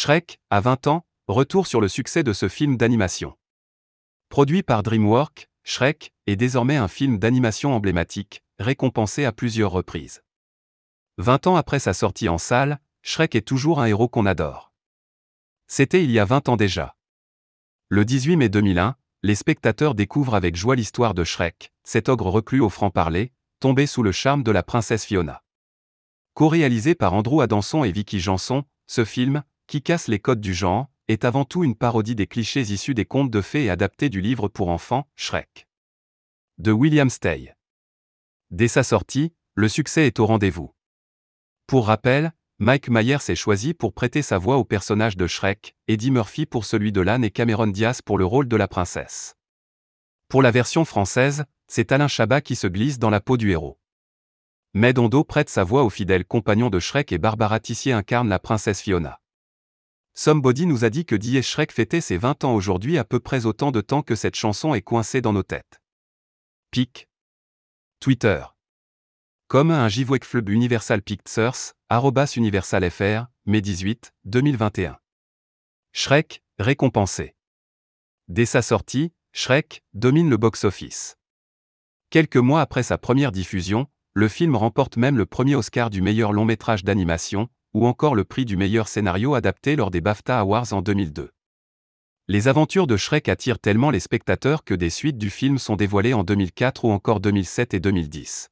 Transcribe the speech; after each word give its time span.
Shrek, 0.00 0.38
à 0.48 0.60
20 0.60 0.86
ans, 0.86 1.04
retour 1.26 1.66
sur 1.66 1.80
le 1.80 1.88
succès 1.88 2.22
de 2.22 2.32
ce 2.32 2.48
film 2.48 2.76
d'animation. 2.76 3.36
Produit 4.28 4.62
par 4.62 4.84
DreamWorks, 4.84 5.48
Shrek 5.64 6.12
est 6.28 6.36
désormais 6.36 6.76
un 6.76 6.86
film 6.86 7.18
d'animation 7.18 7.74
emblématique, 7.74 8.44
récompensé 8.60 9.24
à 9.24 9.32
plusieurs 9.32 9.72
reprises. 9.72 10.22
20 11.16 11.48
ans 11.48 11.56
après 11.56 11.80
sa 11.80 11.94
sortie 11.94 12.28
en 12.28 12.38
salle, 12.38 12.78
Shrek 13.02 13.34
est 13.34 13.40
toujours 13.40 13.80
un 13.80 13.86
héros 13.86 14.06
qu'on 14.06 14.24
adore. 14.24 14.72
C'était 15.66 16.04
il 16.04 16.12
y 16.12 16.20
a 16.20 16.24
20 16.24 16.48
ans 16.48 16.56
déjà. 16.56 16.94
Le 17.88 18.04
18 18.04 18.36
mai 18.36 18.48
2001, 18.48 18.94
les 19.24 19.34
spectateurs 19.34 19.96
découvrent 19.96 20.36
avec 20.36 20.54
joie 20.54 20.76
l'histoire 20.76 21.12
de 21.12 21.24
Shrek, 21.24 21.72
cet 21.82 22.08
ogre 22.08 22.30
reclus 22.30 22.60
au 22.60 22.68
franc-parler, 22.68 23.32
tombé 23.58 23.88
sous 23.88 24.04
le 24.04 24.12
charme 24.12 24.44
de 24.44 24.52
la 24.52 24.62
princesse 24.62 25.04
Fiona. 25.04 25.42
Co-réalisé 26.34 26.94
par 26.94 27.14
Andrew 27.14 27.40
Adanson 27.40 27.82
et 27.82 27.90
Vicky 27.90 28.20
Janson, 28.20 28.62
ce 28.86 29.04
film, 29.04 29.42
qui 29.68 29.82
casse 29.82 30.08
les 30.08 30.18
codes 30.18 30.40
du 30.40 30.54
genre, 30.54 30.88
est 31.08 31.24
avant 31.24 31.44
tout 31.44 31.62
une 31.62 31.76
parodie 31.76 32.14
des 32.14 32.26
clichés 32.26 32.72
issus 32.72 32.94
des 32.94 33.04
contes 33.04 33.30
de 33.30 33.42
fées 33.42 33.64
et 33.64 33.70
adaptés 33.70 34.08
du 34.08 34.20
livre 34.20 34.48
pour 34.48 34.70
enfants, 34.70 35.06
Shrek. 35.14 35.68
De 36.56 36.72
William 36.72 37.10
Stay. 37.10 37.54
Dès 38.50 38.68
sa 38.68 38.82
sortie, 38.82 39.32
le 39.54 39.68
succès 39.68 40.06
est 40.06 40.18
au 40.18 40.26
rendez-vous. 40.26 40.74
Pour 41.66 41.86
rappel, 41.86 42.32
Mike 42.58 42.88
Myers 42.88 43.28
est 43.28 43.36
choisi 43.36 43.74
pour 43.74 43.92
prêter 43.92 44.22
sa 44.22 44.38
voix 44.38 44.56
au 44.56 44.64
personnage 44.64 45.18
de 45.18 45.26
Shrek, 45.26 45.76
Eddie 45.86 46.10
Murphy 46.10 46.46
pour 46.46 46.64
celui 46.64 46.90
de 46.90 47.02
l'âne 47.02 47.22
et 47.22 47.30
Cameron 47.30 47.66
Diaz 47.66 48.00
pour 48.00 48.16
le 48.16 48.24
rôle 48.24 48.48
de 48.48 48.56
la 48.56 48.68
princesse. 48.68 49.36
Pour 50.28 50.42
la 50.42 50.50
version 50.50 50.86
française, 50.86 51.44
c'est 51.68 51.92
Alain 51.92 52.08
Chabat 52.08 52.40
qui 52.40 52.56
se 52.56 52.66
glisse 52.66 52.98
dans 52.98 53.10
la 53.10 53.20
peau 53.20 53.36
du 53.36 53.50
héros. 53.50 53.78
Medondo 54.72 55.24
prête 55.24 55.50
sa 55.50 55.62
voix 55.62 55.84
au 55.84 55.90
fidèle 55.90 56.24
compagnon 56.24 56.70
de 56.70 56.80
Shrek 56.80 57.12
et 57.12 57.18
Barbara 57.18 57.60
Tissier 57.60 57.92
incarne 57.92 58.28
la 58.28 58.38
princesse 58.38 58.80
Fiona. 58.80 59.20
Somebody 60.20 60.66
nous 60.66 60.84
a 60.84 60.90
dit 60.90 61.04
que 61.04 61.14
Die 61.14 61.40
Shrek 61.40 61.70
fêtait 61.70 62.00
ses 62.00 62.16
20 62.18 62.42
ans 62.42 62.52
aujourd'hui 62.52 62.98
à 62.98 63.04
peu 63.04 63.20
près 63.20 63.46
autant 63.46 63.70
de 63.70 63.80
temps 63.80 64.02
que 64.02 64.16
cette 64.16 64.34
chanson 64.34 64.74
est 64.74 64.82
coincée 64.82 65.20
dans 65.20 65.32
nos 65.32 65.44
têtes. 65.44 65.80
Pic. 66.72 67.08
Twitter. 68.00 68.42
Comme 69.46 69.70
un 69.70 69.88
Flub 69.88 70.48
Universal 70.48 71.02
Pictures, 71.02 71.74
arrobas 71.88 72.32
Universal 72.34 72.90
FR, 72.90 73.26
mai 73.46 73.60
18, 73.60 74.12
2021. 74.24 74.98
Shrek, 75.92 76.42
récompensé. 76.58 77.36
Dès 78.26 78.44
sa 78.44 78.60
sortie, 78.60 79.12
Shrek 79.32 79.84
domine 79.94 80.30
le 80.30 80.36
box-office. 80.36 81.16
Quelques 82.10 82.38
mois 82.38 82.62
après 82.62 82.82
sa 82.82 82.98
première 82.98 83.30
diffusion, 83.30 83.86
le 84.14 84.26
film 84.26 84.56
remporte 84.56 84.96
même 84.96 85.16
le 85.16 85.26
premier 85.26 85.54
Oscar 85.54 85.90
du 85.90 86.02
meilleur 86.02 86.32
long 86.32 86.44
métrage 86.44 86.82
d'animation, 86.82 87.48
ou 87.74 87.86
encore 87.86 88.14
le 88.14 88.24
prix 88.24 88.44
du 88.44 88.56
meilleur 88.56 88.88
scénario 88.88 89.34
adapté 89.34 89.76
lors 89.76 89.90
des 89.90 90.00
BAFTA 90.00 90.40
Awards 90.40 90.72
en 90.72 90.82
2002. 90.82 91.30
Les 92.28 92.46
aventures 92.48 92.86
de 92.86 92.96
Shrek 92.96 93.28
attirent 93.28 93.58
tellement 93.58 93.90
les 93.90 94.00
spectateurs 94.00 94.64
que 94.64 94.74
des 94.74 94.90
suites 94.90 95.18
du 95.18 95.30
film 95.30 95.58
sont 95.58 95.76
dévoilées 95.76 96.14
en 96.14 96.24
2004 96.24 96.84
ou 96.84 96.90
encore 96.90 97.20
2007 97.20 97.74
et 97.74 97.80
2010. 97.80 98.50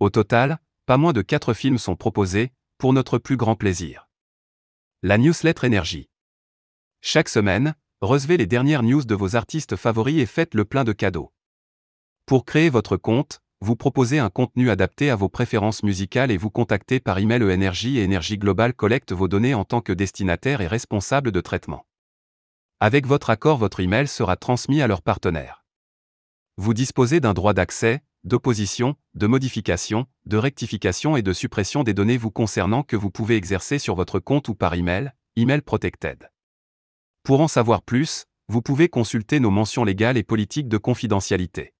Au 0.00 0.10
total, 0.10 0.58
pas 0.86 0.98
moins 0.98 1.12
de 1.14 1.22
4 1.22 1.54
films 1.54 1.78
sont 1.78 1.96
proposés, 1.96 2.52
pour 2.76 2.92
notre 2.92 3.18
plus 3.18 3.36
grand 3.36 3.56
plaisir. 3.56 4.08
La 5.02 5.16
newsletter 5.16 5.66
Énergie. 5.66 6.10
Chaque 7.00 7.28
semaine, 7.28 7.74
recevez 8.00 8.36
les 8.36 8.46
dernières 8.46 8.82
news 8.82 9.04
de 9.04 9.14
vos 9.14 9.36
artistes 9.36 9.76
favoris 9.76 10.20
et 10.20 10.26
faites 10.26 10.54
le 10.54 10.64
plein 10.64 10.84
de 10.84 10.92
cadeaux. 10.92 11.32
Pour 12.26 12.44
créer 12.44 12.68
votre 12.68 12.96
compte, 12.96 13.40
vous 13.60 13.76
proposez 13.76 14.18
un 14.18 14.30
contenu 14.30 14.70
adapté 14.70 15.10
à 15.10 15.16
vos 15.16 15.28
préférences 15.28 15.82
musicales 15.82 16.30
et 16.30 16.36
vous 16.36 16.50
contactez 16.50 17.00
par 17.00 17.18
email 17.18 17.42
e-énergie 17.42 17.98
et 17.98 18.02
Énergie 18.02 18.38
Globale 18.38 18.74
collecte 18.74 19.12
vos 19.12 19.28
données 19.28 19.54
en 19.54 19.64
tant 19.64 19.80
que 19.80 19.92
destinataire 19.92 20.60
et 20.60 20.66
responsable 20.66 21.32
de 21.32 21.40
traitement. 21.40 21.86
Avec 22.80 23.06
votre 23.06 23.30
accord, 23.30 23.56
votre 23.56 23.80
email 23.80 24.08
sera 24.08 24.36
transmis 24.36 24.82
à 24.82 24.86
leur 24.86 25.00
partenaire. 25.00 25.64
Vous 26.56 26.74
disposez 26.74 27.20
d'un 27.20 27.32
droit 27.32 27.54
d'accès, 27.54 28.02
d'opposition, 28.24 28.96
de 29.14 29.26
modification, 29.26 30.06
de 30.26 30.36
rectification 30.36 31.16
et 31.16 31.22
de 31.22 31.32
suppression 31.32 31.82
des 31.82 31.94
données 31.94 32.16
vous 32.16 32.30
concernant 32.30 32.82
que 32.82 32.96
vous 32.96 33.10
pouvez 33.10 33.36
exercer 33.36 33.78
sur 33.78 33.94
votre 33.94 34.18
compte 34.18 34.48
ou 34.48 34.54
par 34.54 34.74
email, 34.74 35.12
email 35.36 35.62
protected. 35.62 36.30
Pour 37.22 37.40
en 37.40 37.48
savoir 37.48 37.82
plus, 37.82 38.26
vous 38.48 38.60
pouvez 38.62 38.88
consulter 38.88 39.40
nos 39.40 39.50
mentions 39.50 39.84
légales 39.84 40.16
et 40.16 40.22
politiques 40.22 40.68
de 40.68 40.78
confidentialité. 40.78 41.73